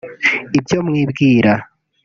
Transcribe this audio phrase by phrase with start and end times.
[0.57, 1.53] ibyo mwibwira